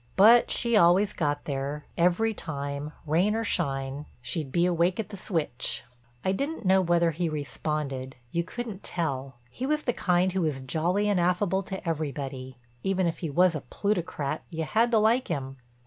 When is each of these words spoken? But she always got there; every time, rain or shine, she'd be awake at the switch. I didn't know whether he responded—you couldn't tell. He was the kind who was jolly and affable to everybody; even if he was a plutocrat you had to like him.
But 0.15 0.49
she 0.49 0.75
always 0.75 1.13
got 1.13 1.45
there; 1.45 1.85
every 1.95 2.33
time, 2.33 2.91
rain 3.05 3.35
or 3.35 3.43
shine, 3.43 4.07
she'd 4.19 4.51
be 4.51 4.65
awake 4.65 4.99
at 4.99 5.09
the 5.09 5.15
switch. 5.15 5.83
I 6.25 6.31
didn't 6.31 6.65
know 6.65 6.81
whether 6.81 7.11
he 7.11 7.29
responded—you 7.29 8.43
couldn't 8.43 8.81
tell. 8.81 9.35
He 9.51 9.67
was 9.67 9.83
the 9.83 9.93
kind 9.93 10.31
who 10.31 10.41
was 10.41 10.61
jolly 10.63 11.07
and 11.07 11.19
affable 11.19 11.61
to 11.61 11.87
everybody; 11.87 12.57
even 12.81 13.05
if 13.05 13.19
he 13.19 13.29
was 13.29 13.53
a 13.53 13.61
plutocrat 13.61 14.41
you 14.49 14.63
had 14.63 14.89
to 14.89 14.97
like 14.97 15.27
him. 15.27 15.57